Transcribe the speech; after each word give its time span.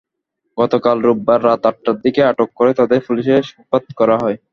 গতকাল 0.57 0.97
রোববার 1.01 1.39
রাত 1.43 1.63
আটটার 1.69 1.97
দিকে 2.05 2.21
আটক 2.31 2.49
করে 2.55 2.71
তাদের 2.79 2.99
পুলিশে 3.07 3.35
সোপর্দ 3.49 3.87
করা 3.99 4.15
হয়। 4.21 4.37